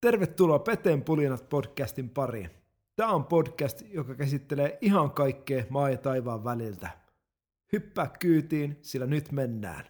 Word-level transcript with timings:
Tervetuloa 0.00 0.58
Peteen 0.58 1.02
pulinat 1.02 1.48
podcastin 1.48 2.10
pariin. 2.10 2.50
Tämä 2.96 3.12
on 3.12 3.24
podcast, 3.24 3.82
joka 3.92 4.14
käsittelee 4.14 4.78
ihan 4.80 5.10
kaikkea 5.10 5.64
maa 5.68 5.90
ja 5.90 5.96
taivaan 5.96 6.44
väliltä. 6.44 6.90
Hyppää 7.72 8.10
kyytiin, 8.18 8.78
sillä 8.82 9.06
nyt 9.06 9.32
mennään. 9.32 9.84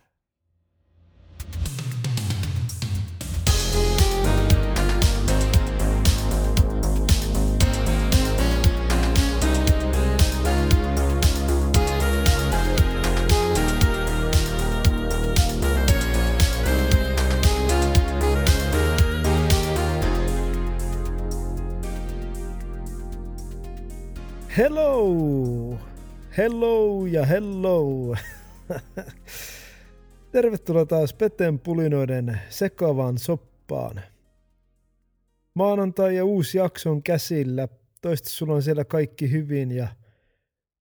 Hello! 24.57 25.79
Hello 26.37 27.07
ja 27.07 27.27
hello! 27.27 28.17
Tervetuloa 30.33 30.87
taas 30.87 31.15
Peten 31.15 31.59
pulinoiden 31.59 32.41
sekavaan 32.49 33.19
soppaan. 33.19 34.01
Maanantai 35.55 36.17
ja 36.17 36.25
uusi 36.25 36.59
jakso 36.59 36.91
on 36.91 37.03
käsillä. 37.03 37.69
Toista 38.01 38.29
sulla 38.29 38.55
on 38.55 38.63
siellä 38.63 38.85
kaikki 38.85 39.31
hyvin 39.31 39.73
ja 39.73 39.89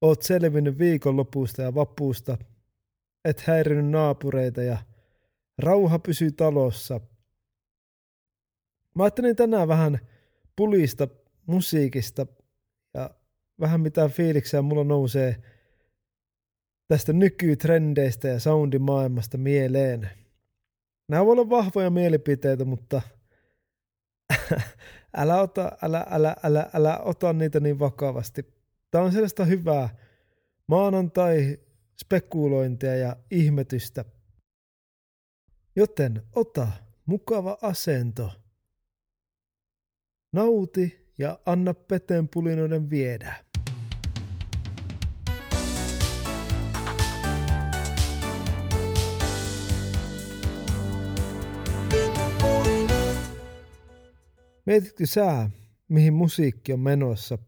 oot 0.00 0.22
selvinnyt 0.22 0.78
viikonlopusta 0.78 1.62
ja 1.62 1.74
vapuusta. 1.74 2.38
Et 3.24 3.40
häirinyt 3.40 3.90
naapureita 3.90 4.62
ja 4.62 4.78
rauha 5.58 5.98
pysyy 5.98 6.32
talossa. 6.32 7.00
Mä 8.94 9.02
ajattelin 9.02 9.36
tänään 9.36 9.68
vähän 9.68 9.98
pulista 10.56 11.08
musiikista 11.46 12.26
vähän 13.60 13.80
mitä 13.80 14.08
fiiliksiä 14.08 14.62
mulla 14.62 14.84
nousee 14.84 15.36
tästä 16.88 17.12
nykytrendeistä 17.12 18.28
ja 18.28 18.40
soundimaailmasta 18.40 19.38
mieleen. 19.38 20.10
Nämä 21.08 21.24
voi 21.24 21.32
olla 21.32 21.50
vahvoja 21.50 21.90
mielipiteitä, 21.90 22.64
mutta 22.64 23.02
älä, 25.16 25.40
ota, 25.40 25.72
älä, 25.82 26.06
älä, 26.10 26.36
älä, 26.42 26.70
älä 26.74 26.98
ota 26.98 27.32
niitä 27.32 27.60
niin 27.60 27.78
vakavasti. 27.78 28.54
Tämä 28.90 29.04
on 29.04 29.12
sellaista 29.12 29.44
hyvää 29.44 29.88
maanantai 30.66 31.58
spekulointia 32.00 32.96
ja 32.96 33.16
ihmetystä. 33.30 34.04
Joten 35.76 36.22
ota 36.32 36.68
mukava 37.06 37.58
asento. 37.62 38.32
Nauti 40.32 41.14
ja 41.18 41.38
anna 41.46 41.74
peteen 41.74 42.28
pulinoiden 42.28 42.90
viedä. 42.90 43.49
Mietitkö 54.70 55.06
sä, 55.06 55.50
mihin 55.88 56.12
musiikki 56.12 56.72
on 56.72 56.80
menossa? 56.80 57.38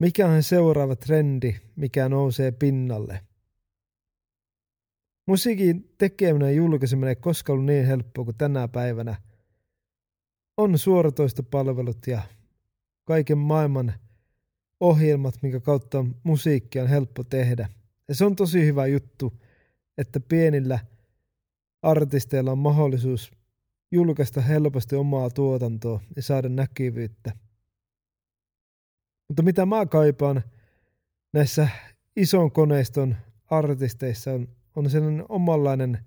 Mikä 0.00 0.28
on 0.28 0.42
seuraava 0.42 0.96
trendi, 0.96 1.56
mikä 1.76 2.08
nousee 2.08 2.52
pinnalle? 2.52 3.20
Musiikin 5.26 5.94
tekeminen 5.98 6.48
ja 6.48 6.54
julkaiseminen 6.54 7.08
ei 7.08 7.16
koskaan 7.16 7.54
ollut 7.54 7.66
niin 7.66 7.86
helppoa 7.86 8.24
kuin 8.24 8.36
tänä 8.36 8.68
päivänä. 8.68 9.16
On 10.56 10.78
suoratoistopalvelut 10.78 12.06
ja 12.06 12.22
kaiken 13.04 13.38
maailman 13.38 13.92
ohjelmat, 14.80 15.34
minkä 15.42 15.60
kautta 15.60 16.04
musiikkia 16.22 16.82
on 16.82 16.88
helppo 16.88 17.24
tehdä. 17.24 17.68
Ja 18.08 18.14
se 18.14 18.24
on 18.24 18.36
tosi 18.36 18.64
hyvä 18.64 18.86
juttu, 18.86 19.32
että 19.98 20.20
pienillä 20.20 20.78
artisteilla 21.82 22.52
on 22.52 22.58
mahdollisuus 22.58 23.39
julkaista 23.90 24.40
helposti 24.40 24.96
omaa 24.96 25.30
tuotantoa 25.30 26.00
ja 26.16 26.22
saada 26.22 26.48
näkyvyyttä. 26.48 27.32
Mutta 29.28 29.42
mitä 29.42 29.66
mä 29.66 29.86
kaipaan 29.86 30.42
näissä 31.32 31.68
ison 32.16 32.52
koneiston 32.52 33.16
artisteissa 33.50 34.32
on, 34.32 34.48
on 34.76 34.90
sellainen 34.90 35.24
omanlainen 35.28 35.98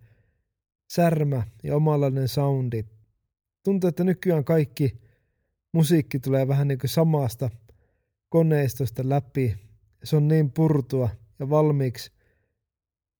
särmä 0.89 1.43
ja 1.63 1.75
omanlainen 1.75 2.27
soundi. 2.27 2.85
Tuntuu, 3.63 3.87
että 3.87 4.03
nykyään 4.03 4.43
kaikki 4.43 5.01
musiikki 5.71 6.19
tulee 6.19 6.47
vähän 6.47 6.67
niin 6.67 6.79
kuin 6.79 6.89
samasta 6.89 7.49
koneistosta 8.29 9.03
läpi. 9.05 9.57
Se 10.03 10.15
on 10.15 10.27
niin 10.27 10.51
purtua 10.51 11.09
ja 11.39 11.49
valmiiksi 11.49 12.11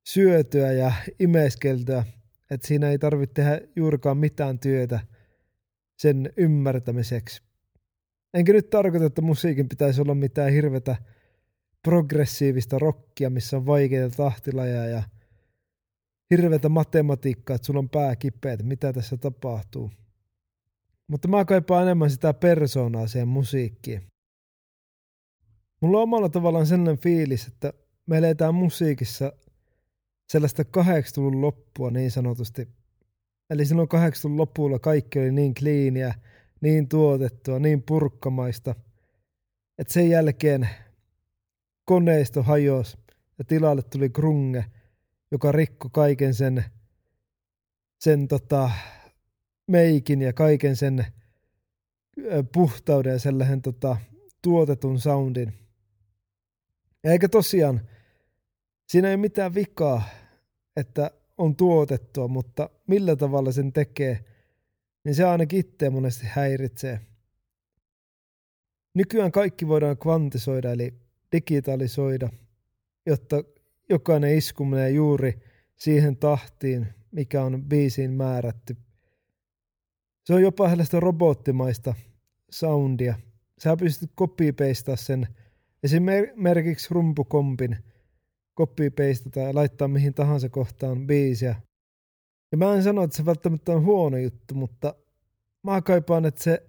syötyä 0.07 0.72
ja 0.72 0.94
imeskeltyä, 1.19 2.06
että 2.53 2.68
siinä 2.68 2.90
ei 2.90 3.00
tarvitse 3.00 3.34
tehdä 3.34 3.62
juurikaan 3.75 4.18
mitään 4.18 4.59
työtä 4.59 5.00
sen 5.97 6.34
ymmärtämiseksi. 6.38 7.44
Enkä 8.34 8.53
nyt 8.53 8.69
tarkoita, 8.69 9.06
että 9.06 9.22
musiikin 9.22 9.69
pitäisi 9.69 10.02
olla 10.02 10.16
mitään 10.16 10.52
hirvetä 10.52 10.96
progressiivista 11.84 12.80
rockia, 12.80 13.30
missä 13.30 13.58
on 13.58 13.66
vaikeita 13.66 14.16
tahtilaja 14.16 14.86
ja 14.86 15.03
hirveätä 16.30 16.69
matematiikkaa, 16.69 17.56
että 17.56 17.66
sulla 17.66 17.80
on 17.80 17.90
pää 17.90 18.16
kipeä, 18.16 18.53
että 18.53 18.66
mitä 18.66 18.94
tässä 18.94 19.18
tapahtuu. 19.18 19.91
Mutta 21.08 21.28
mä 21.28 21.46
kaipaan 21.46 21.84
enemmän 21.84 22.09
sitä 22.09 22.34
persoonaa 22.34 23.08
siihen 23.08 23.28
musiikkiin. 23.28 24.02
Mulla 25.81 25.97
on 25.97 26.03
omalla 26.03 26.30
tavallaan 26.30 26.68
sellainen 26.68 26.97
fiilis, 26.97 27.47
että 27.47 27.74
me 28.06 28.18
eletään 28.18 28.56
musiikissa 28.56 29.34
sellaista 30.33 30.63
80-luvun 30.63 31.41
loppua 31.41 31.91
niin 31.91 32.11
sanotusti. 32.11 32.67
Eli 33.49 33.66
silloin 33.66 33.88
80-luvun 33.94 34.38
lopulla 34.38 34.79
kaikki 34.79 35.19
oli 35.19 35.31
niin 35.31 35.53
kliiniä, 35.53 36.13
niin 36.61 36.89
tuotettua, 36.89 37.59
niin 37.59 37.83
purkkamaista, 37.83 38.75
että 39.77 39.93
sen 39.93 40.09
jälkeen 40.09 40.69
koneisto 41.85 42.43
hajosi 42.43 42.97
ja 43.38 43.43
tilalle 43.43 43.81
tuli 43.83 44.09
grunge, 44.09 44.66
joka 45.31 45.51
rikko 45.51 45.89
kaiken 45.89 46.33
sen, 46.33 46.66
sen 47.99 48.27
tota, 48.27 48.72
meikin 49.67 50.22
ja 50.22 50.33
kaiken 50.33 50.75
sen 50.75 51.05
puhtauden 52.53 53.13
ja 53.13 53.19
sellaisen 53.19 53.61
tota, 53.61 53.97
tuotetun 54.41 54.99
soundin. 54.99 55.53
Eikä 57.03 57.29
tosiaan, 57.29 57.81
siinä 58.88 59.07
ei 59.07 59.13
ole 59.13 59.22
mitään 59.22 59.55
vikaa 59.55 60.22
että 60.78 61.11
on 61.38 61.56
tuotettua, 61.56 62.28
mutta 62.28 62.69
millä 62.88 63.16
tavalla 63.16 63.51
sen 63.51 63.73
tekee, 63.73 64.25
niin 65.03 65.16
se 65.16 65.23
ainakin 65.23 65.59
itseä 65.59 65.89
monesti 65.89 66.28
häiritsee. 66.29 67.00
Nykyään 68.94 69.31
kaikki 69.31 69.67
voidaan 69.67 69.97
kvantisoida 69.97 70.72
eli 70.72 70.94
digitalisoida, 71.31 72.29
jotta 73.06 73.44
jokainen 73.89 74.38
isku 74.38 74.66
menee 74.66 74.89
juuri 74.89 75.39
siihen 75.75 76.17
tahtiin, 76.17 76.88
mikä 77.11 77.44
on 77.44 77.63
biisiin 77.66 78.11
määrätty. 78.11 78.78
Se 80.23 80.34
on 80.34 80.41
jopa 80.41 80.69
sellaista 80.69 81.00
robottimaista 81.00 81.94
soundia. 82.51 83.16
Sä 83.59 83.78
pystyt 83.78 84.11
copy 84.17 84.53
sen 84.95 85.28
esimerkiksi 85.84 86.88
rumpukompin– 86.91 87.78
copy 88.58 88.91
tai 89.31 89.53
laittaa 89.53 89.88
mihin 89.88 90.14
tahansa 90.14 90.50
kohtaan 90.50 91.08
biisiä. 91.08 91.56
Ja 92.52 92.58
mä 92.58 92.75
en 92.75 92.84
sano, 92.84 93.03
että 93.03 93.18
se 93.18 93.25
välttämättä 93.25 93.72
on 93.72 93.86
huono 93.86 94.18
juttu, 94.18 94.56
mutta 94.56 94.96
mä 95.64 95.82
kaipaan, 95.82 96.26
että 96.26 96.44
se 96.44 96.64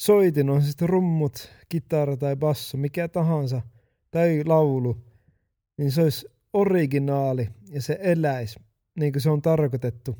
soitin, 0.00 0.50
on 0.50 0.62
se 0.62 0.68
sitten 0.68 0.88
rummut, 0.88 1.50
kitara 1.68 2.16
tai 2.16 2.36
basso, 2.36 2.76
mikä 2.76 3.08
tahansa, 3.08 3.62
tai 4.10 4.44
laulu, 4.44 4.96
niin 5.78 5.92
se 5.92 6.02
olisi 6.02 6.28
originaali 6.52 7.48
ja 7.70 7.82
se 7.82 7.98
eläisi 8.00 8.60
niin 9.00 9.12
kuin 9.12 9.22
se 9.22 9.30
on 9.30 9.42
tarkoitettu, 9.42 10.18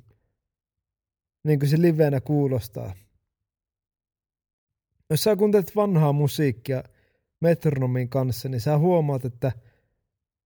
niin 1.44 1.59
kuin 1.59 1.69
se 1.69 1.83
livenä 1.83 2.21
kuulostaa. 2.21 2.94
Jos 5.11 5.23
sä 5.23 5.37
kuuntelet 5.37 5.77
vanhaa 5.77 6.12
musiikkia 6.12 6.85
metronomin 7.41 8.09
kanssa, 8.09 8.49
niin 8.49 8.61
sä 8.61 8.79
huomaat, 8.79 9.25
että– 9.25 9.53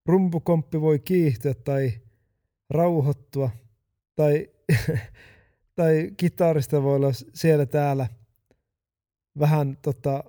rumpukomppi 0.06 0.80
voi 0.80 0.98
kiihtyä 0.98 1.54
tai 1.54 1.92
rauhoittua 2.70 3.50
tai, 4.14 4.48
tai 5.76 6.12
kitarista 6.16 6.82
voi 6.82 6.96
olla 6.96 7.10
siellä 7.34 7.66
täällä 7.66 8.06
vähän 9.38 9.78
tota, 9.82 10.24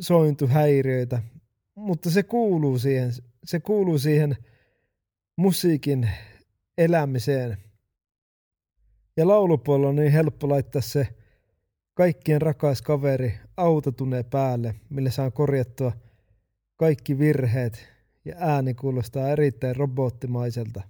sointuhäiriöitä, 0.00 1.22
mutta 1.74 2.10
se 2.10 2.22
kuuluu 2.22 2.78
siihen, 2.78 3.12
se 3.44 3.60
kuuluu 3.60 3.98
siihen 3.98 4.36
musiikin 5.36 6.10
elämiseen. 6.78 7.56
Ja 9.16 9.28
laulupuolella 9.28 9.88
on 9.88 9.96
niin 9.96 10.12
helppo 10.12 10.48
laittaa 10.48 10.82
se 10.82 11.08
kaikkien 11.94 12.42
rakas 12.42 12.82
kaveri 12.82 13.38
autotune 13.56 14.22
päälle, 14.22 14.74
millä 14.90 15.10
saa 15.10 15.30
korjattua 15.30 15.92
kaikki 16.76 17.18
virheet 17.18 17.88
ja 18.24 18.34
ääni 18.38 18.74
kuulostaa 18.74 19.28
erittäin 19.28 19.76
robottimaiselta. 19.76 20.82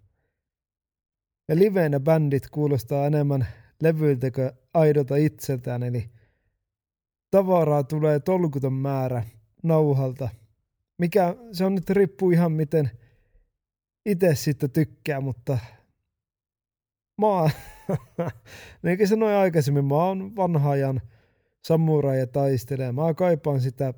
Ja 1.49 1.57
liveenä 1.57 2.01
bändit 2.01 2.51
kuulostaa 2.51 3.07
enemmän 3.07 3.47
levyiltä 3.83 4.31
kuin 4.31 4.51
aidolta 4.75 5.17
itseltään, 5.17 5.83
eli 5.83 6.11
tavaraa 7.31 7.85
tulee 7.85 8.21
tolkuton 8.21 8.73
määrä 8.73 9.25
nauhalta. 9.63 10.29
Mikä 10.99 11.37
se 11.53 11.65
on 11.65 11.75
nyt 11.75 11.91
riippuu 11.91 12.31
ihan 12.31 12.53
miten 12.53 12.91
itse 14.07 14.35
sitten 14.35 14.71
tykkää, 14.71 15.21
mutta 15.21 15.59
mä 17.21 17.27
oon, 17.27 17.51
niin 18.83 18.99
kuin 18.99 19.09
sanoin 19.09 19.35
aikaisemmin, 19.35 19.85
mä 19.85 19.95
oon 19.95 20.37
vanha 20.37 20.71
ajan 20.71 21.01
samurai 21.65 22.19
ja. 22.19 22.93
Mä 22.93 23.15
kaipaan 23.15 23.61
sitä 23.61 23.95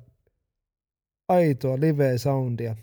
aitoa 1.27 1.75
live-soundia. 1.75 2.75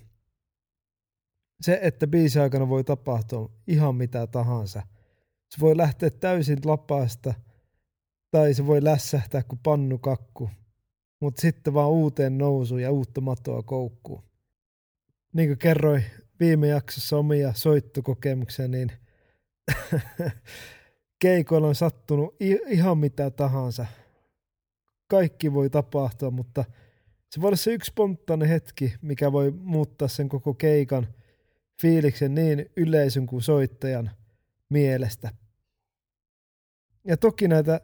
Se, 1.60 1.78
että 1.82 2.06
biisi 2.06 2.38
aikana 2.38 2.68
voi 2.68 2.84
tapahtua 2.84 3.50
ihan 3.66 3.94
mitä 3.94 4.26
tahansa. 4.26 4.82
Se 5.48 5.60
voi 5.60 5.76
lähteä 5.76 6.10
täysin 6.10 6.58
lapaasta 6.64 7.34
tai 8.30 8.54
se 8.54 8.66
voi 8.66 8.84
lässähtää 8.84 9.42
kuin 9.42 9.60
pannukakku, 9.62 10.50
mutta 11.20 11.40
sitten 11.40 11.74
vaan 11.74 11.90
uuteen 11.90 12.38
nousuun 12.38 12.82
ja 12.82 12.90
uutta 12.90 13.20
matoa 13.20 13.62
koukkuun. 13.62 14.22
Niin 15.32 15.48
kuin 15.48 15.58
kerroin 15.58 16.04
viime 16.40 16.68
jaksossa 16.68 17.16
omia 17.16 17.52
soittokokemuksia, 17.54 18.68
niin 18.68 18.92
keikoilla 21.22 21.68
on 21.68 21.74
sattunut 21.74 22.36
ihan 22.68 22.98
mitä 22.98 23.30
tahansa. 23.30 23.86
Kaikki 25.06 25.52
voi 25.52 25.70
tapahtua, 25.70 26.30
mutta 26.30 26.64
se 27.30 27.40
voi 27.40 27.48
olla 27.48 27.56
se 27.56 27.72
yksi 27.72 27.88
spontaani 27.88 28.48
hetki, 28.48 28.94
mikä 29.02 29.32
voi 29.32 29.50
muuttaa 29.50 30.08
sen 30.08 30.28
koko 30.28 30.54
keikan 30.54 31.06
fiiliksen 31.80 32.34
niin 32.34 32.66
yleisön 32.76 33.26
kuin 33.26 33.42
soittajan 33.42 34.10
mielestä. 34.68 35.30
Ja 37.04 37.16
toki 37.16 37.48
näitä 37.48 37.80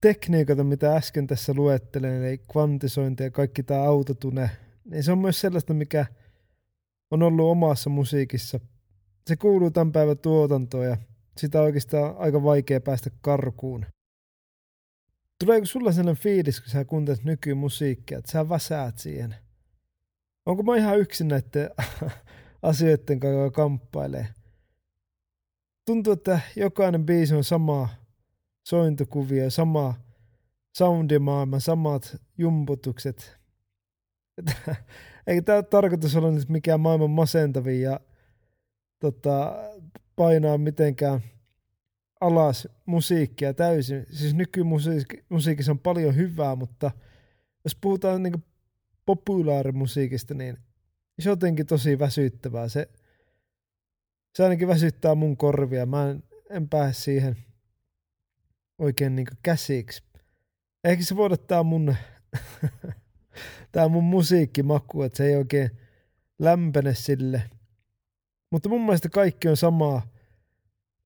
tekniikoita, 0.00 0.64
mitä 0.64 0.96
äsken 0.96 1.26
tässä 1.26 1.54
luettelen, 1.54 2.24
eli 2.24 2.38
kvantisointi 2.52 3.22
ja 3.22 3.30
kaikki 3.30 3.62
tämä 3.62 3.82
autotune, 3.82 4.50
niin 4.84 5.02
se 5.02 5.12
on 5.12 5.18
myös 5.18 5.40
sellaista, 5.40 5.74
mikä 5.74 6.06
on 7.10 7.22
ollut 7.22 7.50
omassa 7.50 7.90
musiikissa. 7.90 8.60
Se 9.26 9.36
kuuluu 9.36 9.70
tämän 9.70 9.92
päivän 9.92 10.18
tuotantoon 10.18 10.86
ja 10.86 10.96
sitä 11.36 11.58
on 11.58 11.64
oikeastaan 11.64 12.16
aika 12.18 12.42
vaikea 12.42 12.80
päästä 12.80 13.10
karkuun. 13.20 13.86
Tuleeko 15.38 15.66
sulla 15.66 15.92
sellainen 15.92 16.22
fiilis, 16.22 16.60
kun 16.60 16.70
sä 16.70 16.84
kuuntelet 16.84 17.24
nykymusiikkia, 17.24 18.18
että 18.18 18.32
sä 18.32 18.48
väsäät 18.48 18.98
siihen? 18.98 19.34
Onko 20.46 20.62
mä 20.62 20.76
ihan 20.76 20.98
yksin 20.98 21.28
näiden 21.28 21.70
asioiden 22.62 23.20
kanssa 23.20 23.50
kamppailee? 23.50 24.28
Tuntuu, 25.84 26.12
että 26.12 26.40
jokainen 26.56 27.06
biisi 27.06 27.34
on 27.34 27.44
sama 27.44 27.88
sointukuvia, 28.68 29.50
sama 29.50 29.94
soundimaailma, 30.76 31.60
samat 31.60 32.16
jumputukset. 32.38 33.38
Eikä 35.26 35.42
tämä 35.42 35.62
tarkoitus 35.62 36.16
olla 36.16 36.30
nyt 36.30 36.48
mikään 36.48 36.80
maailman 36.80 37.10
masentavin 37.10 37.82
ja 37.82 38.00
tota, 38.98 39.54
painaa 40.16 40.58
mitenkään 40.58 41.20
alas 42.20 42.68
musiikkia 42.86 43.54
täysin. 43.54 44.06
Siis 44.10 44.34
nykymusiikissa 44.34 45.72
on 45.72 45.78
paljon 45.78 46.16
hyvää, 46.16 46.56
mutta 46.56 46.90
jos 47.64 47.76
puhutaan 47.80 48.22
niin 48.22 48.44
populaarimusiikista, 49.06 50.34
niin 50.34 50.58
se 51.22 51.30
on 51.30 51.32
jotenkin 51.32 51.66
tosi 51.66 51.98
väsyttävää. 51.98 52.68
Se, 52.68 52.88
se 54.34 54.42
ainakin 54.42 54.68
väsyttää 54.68 55.14
mun 55.14 55.36
korvia. 55.36 55.86
Mä 55.86 56.10
en, 56.10 56.22
en 56.50 56.68
pääse 56.68 57.00
siihen 57.00 57.36
oikein 58.78 59.16
niin 59.16 59.26
käsiksi. 59.42 60.02
Ehkä 60.84 61.04
se 61.04 61.16
voi 61.16 61.26
olla 61.26 61.36
tää 61.36 61.62
mun, 61.62 61.96
tää 63.72 63.88
mun 63.88 64.04
musiikkimaku, 64.04 65.02
että 65.02 65.16
se 65.16 65.26
ei 65.26 65.36
oikein 65.36 65.70
lämpene 66.38 66.94
sille. 66.94 67.42
Mutta 68.50 68.68
mun 68.68 68.84
mielestä 68.84 69.08
kaikki 69.08 69.48
on 69.48 69.56
samaa 69.56 70.06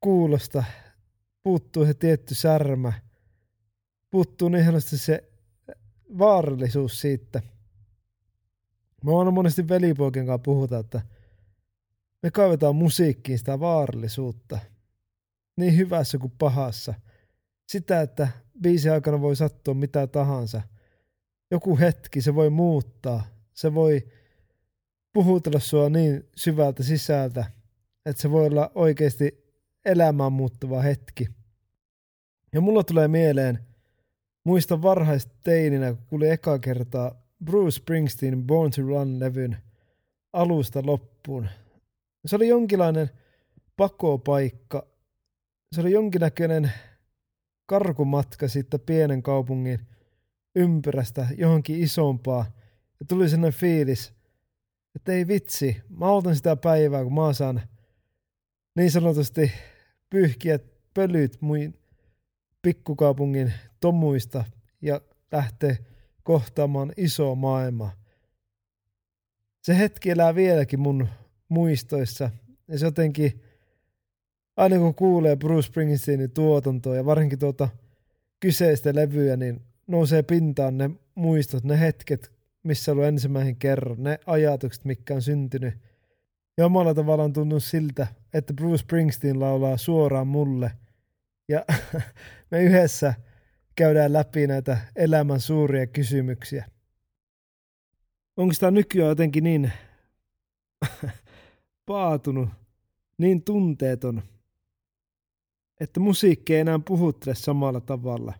kuulosta. 0.00 0.64
Puuttuu 1.42 1.86
se 1.86 1.94
tietty 1.94 2.34
särmä. 2.34 2.92
Puuttuu 4.10 4.48
niin 4.48 4.80
se 4.80 5.24
vaarallisuus 6.18 7.00
siitä. 7.00 7.42
Mä 9.02 9.10
oon 9.10 9.34
monesti 9.34 9.68
velipoikien 9.68 10.26
kanssa 10.26 10.42
puhuta, 10.44 10.78
että 10.78 11.00
me 12.22 12.30
kaivetaan 12.30 12.76
musiikkiin 12.76 13.38
sitä 13.38 13.60
vaarallisuutta. 13.60 14.58
Niin 15.56 15.76
hyvässä 15.76 16.18
kuin 16.18 16.32
pahassa. 16.38 16.94
Sitä, 17.66 18.00
että 18.00 18.28
biisi 18.62 18.90
aikana 18.90 19.20
voi 19.20 19.36
sattua 19.36 19.74
mitä 19.74 20.06
tahansa. 20.06 20.62
Joku 21.50 21.78
hetki 21.78 22.20
se 22.20 22.34
voi 22.34 22.50
muuttaa. 22.50 23.24
Se 23.54 23.74
voi 23.74 24.08
puhutella 25.12 25.58
sua 25.60 25.88
niin 25.88 26.28
syvältä 26.36 26.82
sisältä, 26.82 27.44
että 28.06 28.22
se 28.22 28.30
voi 28.30 28.46
olla 28.46 28.70
oikeasti 28.74 29.44
elämään 29.84 30.32
muuttuva 30.32 30.82
hetki. 30.82 31.28
Ja 32.52 32.60
mulla 32.60 32.84
tulee 32.84 33.08
mieleen, 33.08 33.58
muista 34.44 34.82
varhaista 34.82 35.34
teininä, 35.42 35.92
kun 35.92 36.06
kuuli 36.06 36.30
eka 36.30 36.58
kertaa 36.58 37.21
Bruce 37.44 37.76
Springsteen 37.76 38.46
Born 38.46 38.70
to 38.70 38.82
Run-levyn 38.82 39.56
alusta 40.32 40.82
loppuun. 40.84 41.48
Se 42.26 42.36
oli 42.36 42.48
jonkinlainen 42.48 43.10
pakopaikka. 43.76 44.86
Se 45.74 45.80
oli 45.80 45.92
jonkinnäköinen 45.92 46.72
karkumatka 47.66 48.48
siitä 48.48 48.78
pienen 48.78 49.22
kaupungin 49.22 49.78
ympyrästä 50.56 51.26
johonkin 51.38 51.80
isompaa. 51.80 52.46
Ja 53.00 53.06
tuli 53.08 53.28
sellainen 53.28 53.60
fiilis, 53.60 54.12
että 54.96 55.12
ei 55.12 55.28
vitsi, 55.28 55.82
mä 55.88 56.06
autan 56.06 56.36
sitä 56.36 56.56
päivää, 56.56 57.04
kun 57.04 57.14
mä 57.14 57.32
saan 57.32 57.60
niin 58.76 58.90
sanotusti 58.90 59.52
pyyhkiä 60.10 60.58
pölyt 60.94 61.36
muin 61.40 61.78
pikkukaupungin 62.62 63.52
tomuista 63.80 64.44
ja 64.82 65.00
lähtee 65.32 65.78
kohtaamaan 66.22 66.92
iso 66.96 67.34
maailma. 67.34 67.90
Se 69.62 69.78
hetki 69.78 70.10
elää 70.10 70.34
vieläkin 70.34 70.80
mun 70.80 71.08
muistoissa 71.48 72.30
ja 72.68 72.78
se 72.78 72.86
jotenkin, 72.86 73.42
aina 74.56 74.78
kun 74.78 74.94
kuulee 74.94 75.36
Bruce 75.36 75.66
Springsteenin 75.66 76.30
tuotantoa 76.30 76.96
ja 76.96 77.04
varsinkin 77.04 77.38
tuota 77.38 77.68
kyseistä 78.40 78.94
levyä, 78.94 79.36
niin 79.36 79.62
nousee 79.86 80.22
pintaan 80.22 80.78
ne 80.78 80.90
muistot, 81.14 81.64
ne 81.64 81.80
hetket, 81.80 82.32
missä 82.62 82.92
ollut 82.92 83.04
ensimmäisen 83.04 83.56
kerran, 83.56 84.02
ne 84.02 84.18
ajatukset, 84.26 84.84
mikä 84.84 85.14
on 85.14 85.22
syntynyt. 85.22 85.74
Ja 86.56 86.66
omalla 86.66 86.94
tavallaan 86.94 87.32
tuntunut 87.32 87.64
siltä, 87.64 88.06
että 88.34 88.54
Bruce 88.54 88.76
Springsteen 88.76 89.40
laulaa 89.40 89.76
suoraan 89.76 90.26
mulle. 90.26 90.72
Ja 91.48 91.64
me 92.50 92.62
yhdessä 92.62 93.14
käydään 93.76 94.12
läpi 94.12 94.46
näitä 94.46 94.78
elämän 94.96 95.40
suuria 95.40 95.86
kysymyksiä. 95.86 96.66
Onko 98.36 98.54
tämä 98.60 98.70
nykyään 98.70 99.08
jotenkin 99.08 99.44
niin 99.44 99.72
paatunut, 101.86 102.48
niin 103.18 103.44
tunteeton, 103.44 104.22
että 105.80 106.00
musiikki 106.00 106.54
ei 106.54 106.60
enää 106.60 106.80
puhuttele 106.86 107.34
samalla 107.34 107.80
tavalla. 107.80 108.32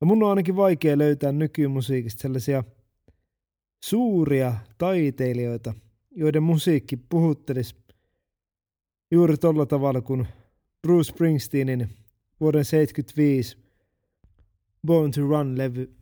Ja 0.00 0.06
mun 0.06 0.22
on 0.22 0.30
ainakin 0.30 0.56
vaikea 0.56 0.98
löytää 0.98 1.32
nykymusiikista 1.32 2.22
sellaisia 2.22 2.64
suuria 3.84 4.54
taiteilijoita, 4.78 5.74
joiden 6.10 6.42
musiikki 6.42 6.96
puhuttelisi 6.96 7.74
juuri 9.10 9.36
tolla 9.36 9.66
tavalla 9.66 10.00
kuin 10.00 10.26
Bruce 10.82 11.12
Springsteenin 11.12 11.88
vuoden 12.40 12.64
75 12.64 13.61
Born 14.86 15.10
to 15.10 15.20
Run-levy. 15.20 15.94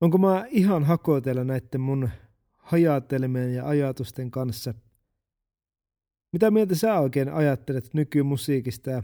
Onko 0.00 0.18
mä 0.18 0.46
ihan 0.48 0.84
hakoitella 0.84 1.44
näiden 1.44 1.80
mun 1.80 2.10
hajatelmien 2.56 3.54
ja 3.54 3.68
ajatusten 3.68 4.30
kanssa? 4.30 4.74
Mitä 6.32 6.50
mieltä 6.50 6.74
sä 6.74 7.00
oikein 7.00 7.28
ajattelet 7.28 7.94
nykymusiikista 7.94 8.90
ja 8.90 9.02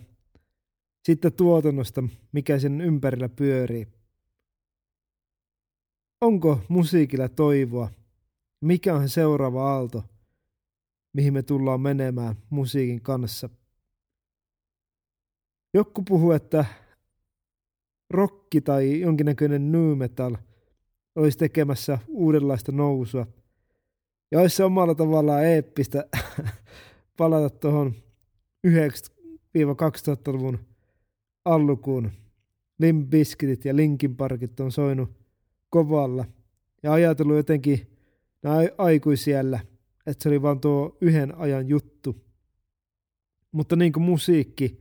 sitten 1.06 1.32
tuotannosta, 1.32 2.02
mikä 2.32 2.58
sen 2.58 2.80
ympärillä 2.80 3.28
pyörii? 3.28 3.86
Onko 6.20 6.60
musiikilla 6.68 7.28
toivoa? 7.28 7.90
Mikä 8.60 8.94
on 8.94 9.08
se 9.08 9.12
seuraava 9.12 9.74
aalto, 9.74 10.04
mihin 11.12 11.32
me 11.32 11.42
tullaan 11.42 11.80
menemään 11.80 12.34
musiikin 12.50 13.02
kanssa? 13.02 13.48
Joku 15.74 16.02
puhuu, 16.02 16.32
että 16.32 16.64
rokki 18.10 18.60
tai 18.60 19.00
jonkinnäköinen 19.00 19.72
new 19.72 19.96
metal 19.96 20.36
olisi 21.16 21.38
tekemässä 21.38 21.98
uudenlaista 22.08 22.72
nousua. 22.72 23.26
Ja 24.30 24.40
olisi 24.40 24.56
se 24.56 24.64
omalla 24.64 24.94
tavallaan 24.94 25.44
eeppistä 25.44 26.04
palata 27.18 27.50
tuohon 27.50 27.94
90-2000-luvun 28.66 30.58
allukuun. 31.44 32.10
Limp 32.78 33.10
Bizkitit 33.10 33.64
ja 33.64 33.76
Linkin 33.76 34.16
Parkit 34.16 34.60
on 34.60 34.72
soinut 34.72 35.10
kovalla. 35.70 36.24
Ja 36.82 36.92
ajatellut 36.92 37.36
jotenkin 37.36 37.86
aikuisiellä, 38.78 39.60
että 40.06 40.22
se 40.22 40.28
oli 40.28 40.42
vaan 40.42 40.60
tuo 40.60 40.96
yhden 41.00 41.38
ajan 41.38 41.68
juttu. 41.68 42.24
Mutta 43.52 43.76
niin 43.76 43.92
kuin 43.92 44.02
musiikki 44.02 44.80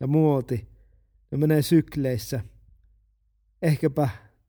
ja 0.00 0.06
muoti, 0.06 0.68
ne 1.30 1.38
menee 1.38 1.62
sykleissä. 1.62 2.40
Ehkäpä 3.66 4.08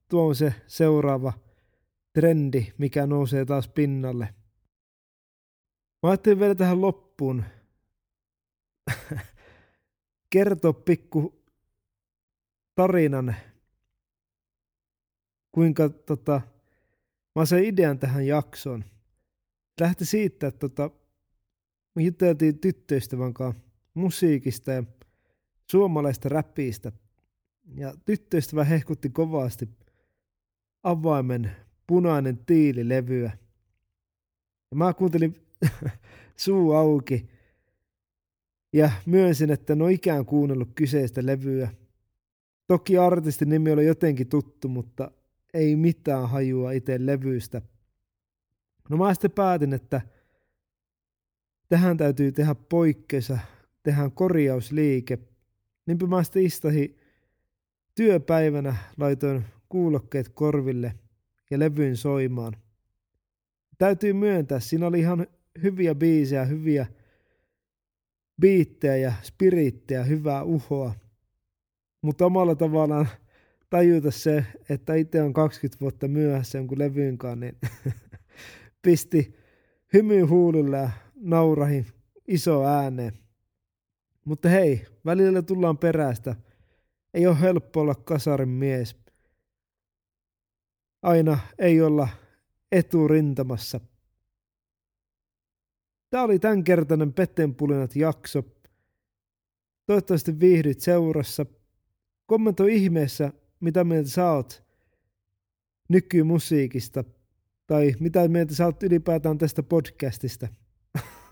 tuo 0.09 0.27
on 0.27 0.35
se 0.35 0.53
seuraava 0.67 1.33
trendi, 2.13 2.73
mikä 2.77 3.07
nousee 3.07 3.45
taas 3.45 3.67
pinnalle. 3.67 4.35
Mä 6.03 6.09
ajattelin 6.09 6.39
vielä 6.39 6.55
tähän 6.55 6.81
loppuun 6.81 7.43
kertoa 10.33 10.73
pikku 10.73 11.45
tarinan, 12.75 13.35
kuinka 15.51 15.89
tota, 15.89 16.41
mä 17.35 17.45
sain 17.45 17.65
idean 17.65 17.99
tähän 17.99 18.27
jaksoon. 18.27 18.85
Lähti 19.81 20.05
siitä, 20.05 20.47
että 20.47 20.59
tota, 20.59 20.89
me 21.95 22.03
juteltiin 22.03 22.59
tyttöystävän 22.59 23.33
kanssa 23.33 23.61
musiikista 23.93 24.71
ja 24.71 24.83
suomalaista 25.71 26.29
räpistä. 26.29 26.91
Ja 27.75 27.93
tyttöystävä 28.05 28.63
hehkutti 28.63 29.09
kovasti 29.09 29.69
avaimen 30.83 31.51
punainen 31.87 32.37
tiililevyä. 32.45 33.31
Ja 34.71 34.77
mä 34.77 34.93
kuuntelin 34.93 35.35
suu 36.35 36.71
auki 36.71 37.29
ja 38.73 38.91
myönsin, 39.05 39.51
että 39.51 39.73
en 39.73 39.81
ole 39.81 39.91
ikään 39.91 40.25
kuunnellut 40.25 40.69
kyseistä 40.75 41.25
levyä. 41.25 41.69
Toki 42.67 42.97
artistin 42.97 43.49
nimi 43.49 43.71
oli 43.71 43.85
jotenkin 43.85 44.27
tuttu, 44.27 44.67
mutta 44.67 45.11
ei 45.53 45.75
mitään 45.75 46.29
hajua 46.29 46.71
itse 46.71 47.05
levystä. 47.05 47.61
No 48.89 48.97
mä 48.97 49.13
sitten 49.13 49.31
päätin, 49.31 49.73
että 49.73 50.01
tähän 51.69 51.97
täytyy 51.97 52.31
tehdä 52.31 52.55
poikkeus, 52.55 53.33
tehdään 53.83 54.11
korjausliike. 54.11 55.19
Niinpä 55.85 56.07
mä 56.07 56.23
sitten 56.23 56.43
istahin 56.43 56.97
työpäivänä, 57.97 58.75
laitoin 58.97 59.45
kuulokkeet 59.69 60.29
korville 60.29 60.93
ja 61.51 61.59
levyn 61.59 61.97
soimaan. 61.97 62.53
Täytyy 63.77 64.13
myöntää, 64.13 64.59
siinä 64.59 64.87
oli 64.87 64.99
ihan 64.99 65.27
hyviä 65.63 65.95
biisejä, 65.95 66.45
hyviä 66.45 66.85
biittejä 68.41 68.97
ja 68.97 69.13
spirittejä, 69.23 70.03
hyvää 70.03 70.43
uhoa. 70.43 70.93
Mutta 72.01 72.25
omalla 72.25 72.55
tavallaan 72.55 73.07
tajuta 73.69 74.11
se, 74.11 74.45
että 74.69 74.93
itse 74.93 75.21
on 75.21 75.33
20 75.33 75.81
vuotta 75.81 76.07
myöhässä 76.07 76.57
jonkun 76.57 76.79
levyynkaan, 76.79 77.39
niin 77.39 77.57
pisti 78.85 79.35
hymy 79.93 80.21
huululle 80.21 80.77
ja 80.77 80.89
naurahin 81.15 81.85
iso 82.27 82.65
ääneen. 82.65 83.13
Mutta 84.25 84.49
hei, 84.49 84.85
välillä 85.05 85.41
tullaan 85.41 85.77
perästä. 85.77 86.35
Ei 87.17 87.27
ole 87.27 87.41
helppo 87.41 87.81
olla 87.81 87.95
kasarin 87.95 88.49
mies. 88.49 88.95
Aina 91.01 91.39
ei 91.59 91.81
olla 91.81 92.07
eturintamassa. 92.71 93.79
Tämä 96.09 96.23
oli 96.23 96.39
tämänkertainen 96.39 97.13
Pettenpulinat 97.13 97.95
jakso. 97.95 98.43
Toivottavasti 99.85 100.39
viihdyt 100.39 100.81
seurassa. 100.81 101.45
Kommentoi 102.25 102.75
ihmeessä, 102.75 103.31
mitä 103.59 103.83
mieltä 103.83 104.09
sä 104.09 104.31
oot 104.31 104.63
nykymusiikista. 105.89 107.03
Tai 107.67 107.95
mitä 107.99 108.27
mieltä 108.27 108.55
sä 108.55 108.65
oot 108.65 108.83
ylipäätään 108.83 109.37
tästä 109.37 109.63
podcastista. 109.63 110.47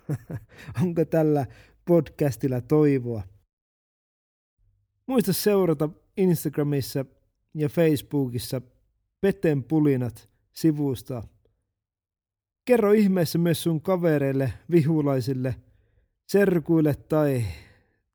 Onko 0.81 1.05
tällä 1.05 1.45
podcastilla 1.85 2.61
toivoa? 2.61 3.34
Muista 5.07 5.33
seurata 5.33 5.89
Instagramissa 6.17 7.05
ja 7.53 7.69
Facebookissa 7.69 8.61
Peten 9.21 9.63
pulinat 9.63 10.29
sivusta. 10.53 11.23
Kerro 12.65 12.91
ihmeessä 12.91 13.37
myös 13.37 13.63
sun 13.63 13.81
kavereille, 13.81 14.53
vihulaisille, 14.71 15.55
serkuille 16.27 16.95
tai 16.95 17.45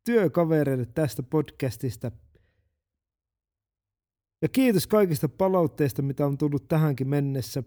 työkavereille 0.04 0.86
tästä 0.86 1.22
podcastista. 1.22 2.10
Ja 4.42 4.48
kiitos 4.48 4.86
kaikista 4.86 5.28
palautteista, 5.28 6.02
mitä 6.02 6.26
on 6.26 6.38
tullut 6.38 6.68
tähänkin 6.68 7.08
mennessä. 7.08 7.62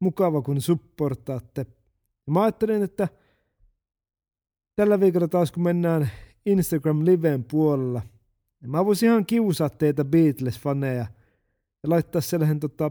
Mukava, 0.00 0.42
kun 0.42 0.60
supportaatte. 0.60 1.66
Mä 2.26 2.42
ajattelin, 2.42 2.82
että 2.82 3.08
tällä 4.76 5.00
viikolla 5.00 5.28
taas 5.28 5.52
kun 5.52 5.62
mennään 5.62 6.10
Instagram 6.46 7.04
Liven 7.04 7.44
puolella, 7.44 8.02
niin 8.60 8.70
mä 8.70 8.84
voisin 8.84 9.08
ihan 9.08 9.26
kiusaa 9.26 9.70
teitä 9.70 10.02
Beatles-faneja 10.02 11.06
ja 11.82 11.88
laittaa 11.88 12.20
sellaisen 12.20 12.60
tota, 12.60 12.90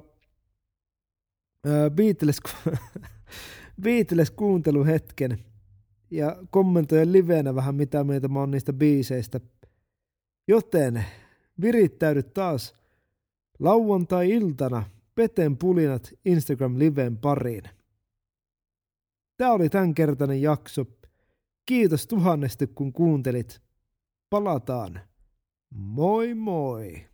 Beatles, 1.95 2.39
Beatles 3.83 4.31
kuunteluhetken 4.31 5.37
ja 6.11 6.43
kommentoida 6.49 7.11
livenä 7.11 7.55
vähän 7.55 7.75
mitä 7.75 8.03
mieltä 8.03 8.27
mä 8.27 8.39
oon 8.39 8.51
niistä 8.51 8.73
biiseistä. 8.73 9.39
Joten 10.47 11.05
virittäydy 11.61 12.23
taas 12.23 12.75
lauantai-iltana 13.59 14.83
Peten 15.15 15.57
pulinat 15.57 16.13
Instagram 16.25 16.79
liven 16.79 17.17
pariin. 17.17 17.63
Tämä 19.37 19.51
oli 19.51 19.69
tämänkertainen 19.69 20.41
jakso. 20.41 20.85
Kiitos 21.65 22.07
tuhannesti 22.07 22.67
kun 22.67 22.93
kuuntelit. 22.93 23.61
Palataan. 24.29 25.01
Moi 25.69 26.33
moi! 26.33 27.10